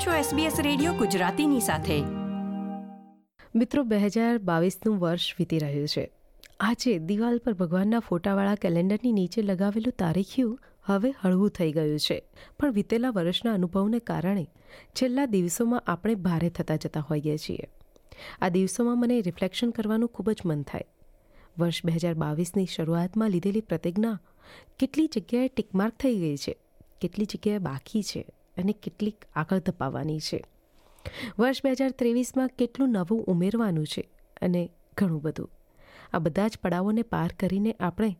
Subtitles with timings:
[0.00, 2.02] આપ છો SBS radio ગુજરાતીની સાથે.
[3.54, 6.10] મિત્રો, બે હજાર બાવીસનું વર્ષ વીતી રહ્યું છે.
[6.60, 12.24] આજે દિવાલ પર ભગવાનના ફોટાવાળા કેલેન્ડરની નીચે લગાવેલું તારીખિયું હવે હળવું થઈ ગયું છે.
[12.60, 14.46] પણ વીતેલા વર્ષના અનુભવને કારણે
[14.94, 17.68] છેલ્લા દિવસોમાં આપણે ભારે થતા જતા હોઈએ છીએ.
[18.42, 20.84] આ દિવસોમાં મને રિફ્લેક્શન કરવાનું ખૂબ જ મન થાય.
[21.58, 24.20] વર્ષ બે હજાર બાવીસની શરૂઆતમાં લીધેલી પ્રતિજ્ઞા
[24.78, 26.56] કેટલી જગ્યાએ ટિકમાર્ક થઈ ગઈ છે,
[27.00, 30.44] કેટલી જગ્યાએ બાકી છે અને કેટલીક આગળ ધપાવવાની છે.
[31.38, 34.10] વર્ષ બે હજાર ત્રેવીસમાં કેટલું નવું ઉમેરવાનું છે
[34.42, 35.50] અને ઘણું બધું.
[36.12, 38.16] આ બધા જ પડાવોને પાર કરીને આપણે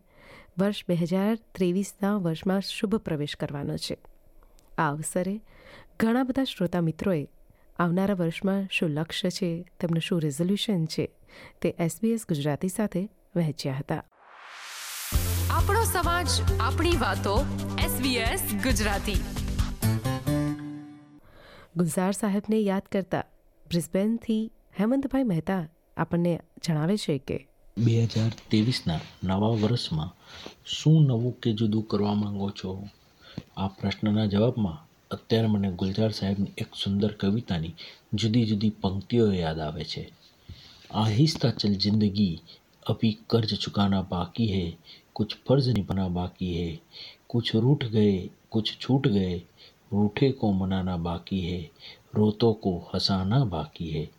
[0.59, 3.97] વર્ષ બે હજાર ત્રેવીસના વર્ષમાં શુભ પ્રવેશ કરવાનો છે.
[4.79, 5.41] આ અવસરે
[6.01, 7.29] ઘણા બધા શ્રોતા મિત્રોએ
[7.79, 11.11] આવનારા વર્ષમાં શું લક્ષ્ય છે, તેમનું શું રેઝોલ્યુશન છે
[11.63, 14.03] તે એસબીએસ ગુજરાતી સાથે વહેંચ્યા હતા.
[15.51, 16.29] આપણો સમાજ,
[16.61, 17.47] આપણી વાતો
[17.85, 19.40] એસબીએસ ગુજરાતી.
[21.76, 23.24] ગુલઝાર સાહેબને યાદ કરતા
[23.66, 24.42] બ્રિસ્બેનથી
[24.80, 25.62] હેમંતભાઈ મહેતા
[25.98, 27.38] આપણને જણાવે છે કે
[27.78, 30.12] બે હજાર ત્રેવીસના નવા વર્ષમાં
[30.72, 32.76] શું નવું કે જુદું કરવા માંગો છો
[33.58, 37.74] આ પ્રશ્નના જવાબમાં અત્યારે મને ગુલજાર સાહેબની એક સુંદર કવિતાની
[38.14, 40.04] જુદી જુદી પંક્તિઓ યાદ આવે છે
[40.96, 42.36] આહિસ્તા ચલ જિંદગી
[42.86, 44.66] अभी कर्ज चुकाना बाकी है
[45.16, 46.80] कुछ फर्ज निभाना बाकी है
[47.30, 49.42] कुछ रूठ गए कुछ छूट गए
[49.93, 51.71] રૂઠે કો મનાના બાકી હૈ,
[52.15, 54.11] રોતો કો હસાના બાકી હે.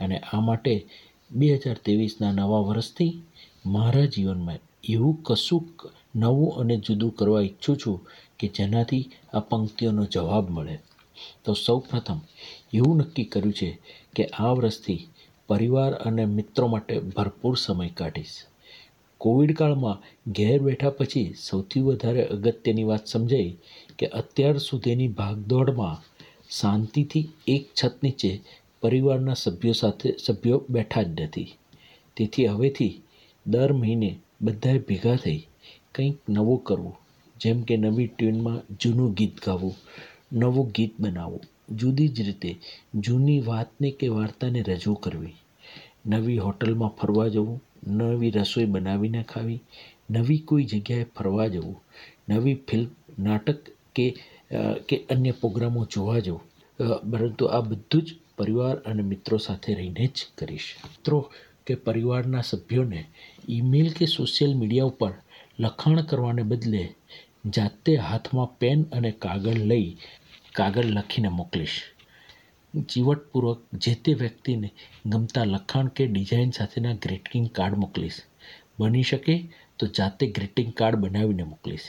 [0.00, 0.86] અને આ માટે
[1.30, 3.22] બે હજાર ત્રેવીસના નવા વર્ષથી
[3.66, 8.06] મારા જીવનમાં એવું કશુંક નવું અને જુદું કરવા ઈચ્છું છું
[8.38, 10.78] કે જેનાથી આ પંક્તિઓનો જવાબ મળે.
[11.44, 12.20] તો સૌ પ્રથમ
[12.72, 13.78] એવું નક્કી કર્યું છે
[14.16, 15.08] કે આ વર્ષથી
[15.46, 18.36] પરિવાર અને મિત્રો માટે ભરપૂર સમય કાઢીશ.
[19.18, 23.56] કોવિડ કાળમાં ઘેર બેઠા પછી સૌથી વધારે અગત્યની વાત સમજાઈ
[23.98, 26.02] કે અત્યાર સુધીની ભાગદોડમાં
[26.50, 28.40] શાંતિથી એક છત નીચે
[28.82, 31.48] પરિવારના સભ્યો સાથે સભ્યો બેઠા જ નથી.
[32.16, 33.02] તેથી હવેથી
[33.46, 35.46] દર મહિને બધાએ ભેગા થઈ
[35.94, 36.96] કંઈક નવું કરવું.
[37.40, 39.74] જેમ કે નવી ટ્યુનમાં જૂનું ગીત ગાવું,
[40.32, 41.40] નવું ગીત બનાવવું,
[41.76, 42.56] જુદી જ રીતે
[42.94, 45.34] જૂની વાતને કે વાર્તાને રજૂ કરવી.
[46.06, 49.60] નવી હોટલમાં ફરવા જવું નવી રસોઈ બનાવીને ખાવી,
[50.10, 51.78] નવી કોઈ જગ્યાએ ફરવા જવું,
[52.28, 53.60] નવી ફિલ્મ, નાટક
[53.94, 54.06] કે
[54.88, 56.44] કે અન્ય પ્રોગ્રામો જોવા જવું.
[57.10, 60.68] પરંતુ આ બધું જ પરિવાર અને મિત્રો સાથે રહીને જ કરીશ.
[60.84, 61.18] મિત્રો,
[61.66, 63.00] કે પરિવારના સભ્યોને
[63.48, 65.12] ઈમેલ કે સોશિયલ મીડિયા ઉપર
[65.58, 66.82] લખાણ કરવાને બદલે
[67.46, 69.88] જાતે હાથમાં પેન અને કાગળ લઈ
[70.54, 71.78] કાગળ લખીને મોકલીશ.
[72.82, 74.72] ચીવટપૂર્વક જે તે વ્યક્તિને
[75.06, 78.20] ગમતા લખાણ કે ડિઝાઇન સાથેના ગ્રીટિંગ કાર્ડ મોકલીશ.
[78.78, 81.80] બની શકે તો જાતે ગ્રીટિંગ કાર્ડ બનાવીને મોકલીશ.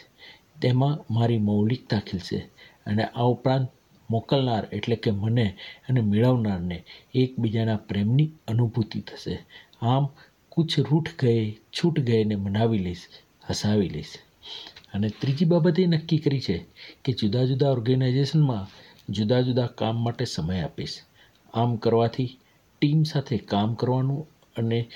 [0.62, 2.38] તેમાં મારી મૌલિકતા ખીલશે
[2.86, 3.68] અને આ ઉપરાંત
[4.12, 5.58] મોકલનાર એટલે કે મને
[5.90, 6.84] અને મેળવનારને
[7.14, 9.46] એકબીજાના પ્રેમની અનુભૂતિ થશે.
[9.82, 10.06] આમ
[10.50, 13.02] કુછ રૂઠ ગયે, છૂટ ગયેને મનાવી લઈશ,
[13.50, 14.14] હસાવી લઈશ.
[14.94, 16.66] અને ત્રીજી બાબત એ નક્કી કરી છે
[17.04, 21.02] કે જુદા જુદા ઓર્ગેનાઇઝેશનમાં જુદા જુદા કામ માટે સમય આપીશ
[21.54, 22.40] આમ કરવાથી
[22.82, 24.90] ટીમ સાથે કામ કરવાનું અને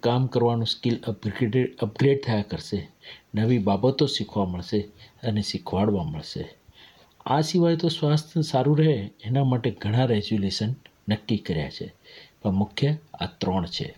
[0.00, 2.88] કામ કરવાનું સ્કિલ અપગ્રેડ અપગ્રેડ થયા કરશે.
[3.34, 4.80] નવી બાબતો શીખવા મળશે
[5.22, 6.54] અને શીખવાડવા મળશે.
[7.26, 10.74] આ સિવાય તો સ્વાસ્થ્ય સારું રહે એના માટે ઘણા રેઝ્યુલેશન
[11.08, 11.92] નક્કી કર્યા છે.
[12.42, 13.94] પણ મુખ્ય આ ત્રણ છે.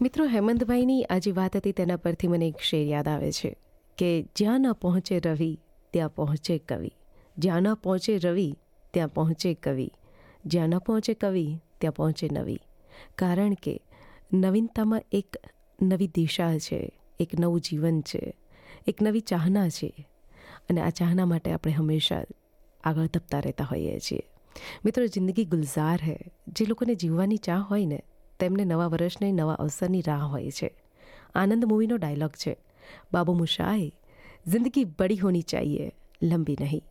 [0.00, 3.56] મિત્રો, હેમંતભાઈની આજે વાત હતી તેના પરથી મને એક શેર યાદ આવે છે
[3.98, 5.58] કે જ્યાં ન પહોંચે રવિ,
[5.90, 6.90] ત્યાં પહોંચે કવિ.
[7.38, 8.56] જ્યાં ન પહોંચે રવિ,
[8.92, 9.90] ત્યાં પહોંચે કવિ.
[10.44, 12.60] જ્યાં ન પહોંચે કવિ, ત્યાં પહોંચે નવી.
[13.14, 13.80] કારણ કે
[14.32, 15.36] નવીનતામાં એક
[15.82, 18.34] નવી દિશા છે, એક નવું જીવન છે,
[18.86, 20.08] એક નવી ચાહના છે.
[20.70, 22.24] અને આ ચાહના માટે આપણે હંમેશા
[22.84, 24.22] આગળ ધપતા રહેતા હોઈએ છીએ.
[24.84, 26.18] મિત્રો, જિંદગી ગુલઝાર હે.
[26.48, 28.02] જે લોકોને જીવવાની ચાહ હોય ને,
[28.40, 30.74] તેમને નવા વર્ષને, નવા અવસરની રાહ હોય છે.
[31.34, 32.56] આનંદ મૂવીનો ડાયલોગ છે,
[33.12, 33.92] બાબુ મુશાએ
[34.46, 35.92] જિંદગી બડી હોની ચાહીએ,
[36.22, 36.82] લંબી નહીં.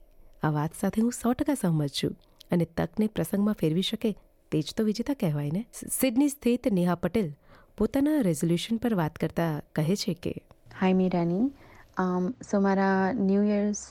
[0.48, 2.14] આ વાત સાથે હું સો ટકા સહમત છું.
[2.52, 4.12] અને તકને પ્રસંગમાં ફેરવી શકે
[4.52, 5.62] તે જ તો વિજેતા કહેવાય ને?
[5.92, 7.30] સિડની સ્થિત નેહા પટેલ
[7.78, 10.34] પોતાના રેઝોલ્યુશન પર વાત કરતા કહે છે કે
[10.82, 11.46] હાય મીરાની.
[12.50, 13.82] સો મારા ન્યૂ યર્સ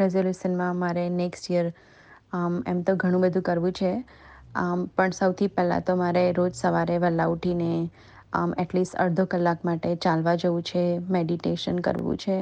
[0.00, 1.66] રેઝોલ્યુશનમાં મારે નેક્સ્ટ યર
[2.68, 3.92] એમ તો ઘણું બધું કરવું છે.
[4.96, 7.70] પણ સૌથી પહેલાં તો મારે રોજ સવારે વહેલા ઉઠીને
[8.58, 12.38] એટલીસ્ટ અડધો કલાક માટે ચાલવા જવું છે મેડિટેશન કરવું છે.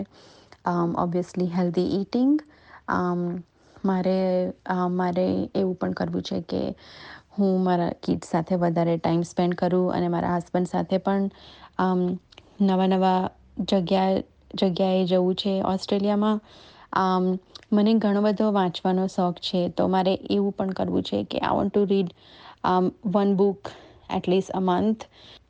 [0.98, 2.32] ઓબ્વિયસલી હેલ્ધી ઇટિંગ
[3.84, 4.18] મારે
[4.92, 6.62] મારે એવું પણ કરવું છે કે
[7.34, 11.24] હું મારા કિડ્સ સાથે વધારે ટાઈમ સ્પેન્ડ કરું અને મારા હસબન્ડ સાથે પણ
[12.62, 13.20] નવા નવા
[13.64, 14.22] જગ્યા,
[14.54, 16.38] જગ્યાએ જવું છે ઓસ્ટ્રેલિયામાં.
[16.94, 17.24] આમ,
[17.72, 21.72] મને ઘણો બધો વાંચવાનો શોખ છે, તો મારે એવું પણ કરવું છે કે I want
[21.72, 22.10] to read
[23.10, 23.60] one book
[24.10, 25.02] at least a month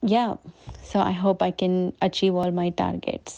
[0.09, 0.35] yeah
[0.85, 3.35] so I hope I can achieve all my targets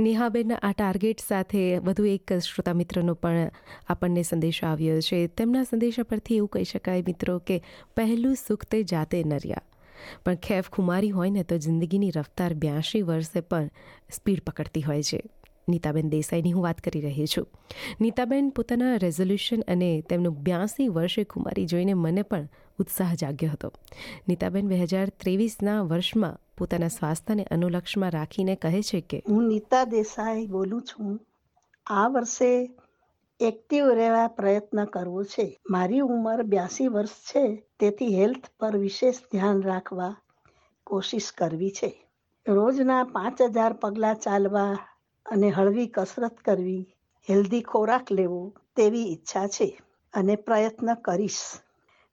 [0.00, 3.50] નેહાબેનના આ ટાર્ગેટ સાથે વધુ એક શ્રોતા મિત્રનો પણ
[3.88, 5.26] આપણને સંદેશો આવ્યો છે.
[5.26, 7.62] તેમના સંદેશા પરથી એવું કહી શકાય મિત્રો કે
[7.96, 9.62] પહેલું સુખ તે જાતે નર્યા.
[10.24, 13.70] પણ ખેફ ખુમારી હોય ને તો જિંદગીની રફતાર બ્યાસી વર્ષે પણ
[14.10, 15.22] સ્પીડ પકડતી હોય છે.
[15.68, 17.48] નીતાબેન દેસાઈની હું વાત કરી રહી છું.
[18.00, 22.48] નીતાબેન પોતાના રેઝોલ્યુશન અને તેમનું બ્યાસી વર્ષે ખુમારી જોઈને મને પણ
[22.78, 23.72] ઉત્સાહ જાગ્યો હતો.
[24.28, 30.46] નીતાબેન બે હજાર ત્રેવીસના વર્ષમાં પોતાના સ્વાસ્થ્યને અનુલક્ષમાં રાખીને કહે છે કે, હું નીતા દેસાઈ
[30.46, 31.20] બોલું છું.
[31.86, 32.50] આ વર્ષે
[33.40, 35.46] એક્ટિવ રહેવા પ્રયત્ન કરવો છે.
[35.70, 37.44] મારી ઉંમર બ્યાસી વર્ષ છે,
[37.80, 40.14] તેથી હેલ્થ પર વિશેષ ધ્યાન રાખવા
[40.86, 41.90] કોશિશ કરવી છે.
[42.46, 44.72] રોજના પાંચ હજાર પગલાં ચાલવા
[45.26, 46.82] અને હળવી કસરત કરવી
[47.30, 48.42] હેલ્ધી ખોરાક લેવો
[48.76, 49.68] તેવી ઈચ્છા છે
[50.14, 51.40] અને પ્રયત્ન કરીશ.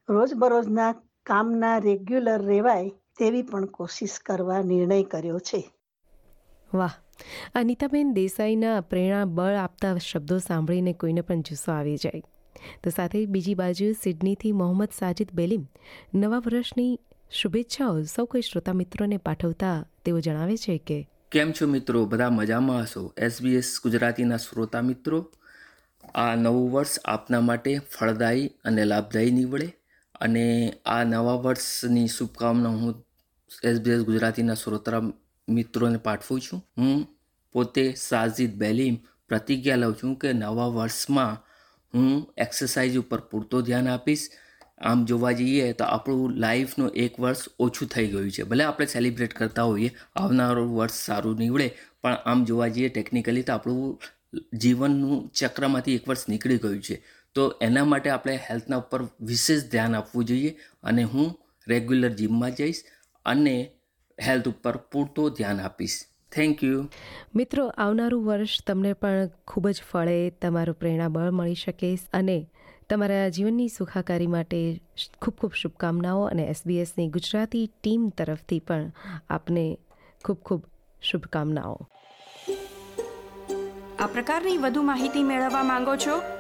[0.10, 0.92] રોજબરોજના
[1.26, 5.72] કામના રેગ્યુલર રહેવાય તેવી પણ કોશિશ કરવા નિર્ણય કર્યો છે.
[6.74, 6.90] વાહ.
[7.56, 12.24] અનિતાબેન દેસાઈના પ્રેરણા બળ આપતા શબ્દો સાંભળીને કોઈને પણ જુસ્સો આવી જાય.
[12.84, 15.68] તો સાથે બીજી બાજુ સિડનીથી મોહમ્મદ સાજિદ બેલીમ
[16.16, 17.00] નવા વર્ષની
[17.32, 22.06] શુભેચ્છાઓ સૌ કોઈ શ્રોતા મિત્રોને પાઠવતા તેઓ જણાવે છે કે કેમ છો મિત્રો?
[22.06, 23.14] બધા મજામાં હશો?
[23.18, 25.32] એસબીએસ ગુજરાતીના શ્રોતા મિત્રો
[26.16, 29.78] આ નવું વર્ષ આપના માટે ફળદાયી અને લાભદાયી નીવડે
[30.22, 33.07] અને આ નવા વર્ષની શુભકામના હું
[33.64, 35.02] એસબીએસ ગુજરાતીના શ્રોતરા
[35.50, 36.64] મિત્રોને પાઠવું છું.
[36.78, 37.08] હું
[37.52, 38.96] પોતે સાજિદ બેલીમ
[39.28, 41.38] પ્રતિજ્ઞા લઉં છું કે નવા વર્ષમાં
[41.94, 44.30] હું એક્સરસાઇઝ ઉપર પૂરતો ધ્યાન આપીશ.
[44.78, 48.44] આમ જોવા જઈએ તો આપણું લાઈફનું એક વર્ષ ઓછું થઈ ગયું છે.
[48.44, 53.54] ભલે આપણે સેલિબ્રેટ કરતા હોઈએ, આવનારું વર્ષ સારું નીવડે, પણ આમ જોવા જઈએ ટેકનિકલી તો
[53.54, 54.00] આપણું
[54.54, 57.04] જીવનનું ચક્રમાંથી એક વર્ષ નીકળી ગયું છે.
[57.36, 62.84] તો એના માટે આપણે હેલ્થના ઉપર વિશેષ ધ્યાન આપવું જોઈએ અને હું રેગ્યુલર જીમમાં જઈશ.
[63.28, 63.58] અને
[64.18, 65.98] હેલ્થ ઉપર પૂરતો ધ્યાન આપીશ.
[66.32, 66.80] થેન્ક યુ
[67.36, 72.38] મિત્રો આવનારું વર્ષ તમને પણ ખૂબ જ ફળે તમારું પ્રેરણાબળ મળી શકે અને
[72.90, 74.60] તમારા જીવનની સુખાકારી માટે
[75.22, 78.92] ખૂબ ખૂબ શુભકામનાઓ અને એસબીએસની ગુજરાતી ટીમ તરફથી પણ
[79.30, 79.66] આપને
[80.26, 80.66] ખૂબ ખૂબ
[81.02, 81.78] શુભકામનાઓ.
[84.00, 86.22] આ પ્રકારની વધુ માહિતી મેળવવા માંગો છો